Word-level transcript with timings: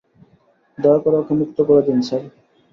দয়া 0.77 0.99
করে, 1.03 1.15
ওকে 1.19 1.33
মুক্ত 1.39 1.57
করে 1.67 1.81
দিন, 1.87 1.99
স্যার। 2.07 2.21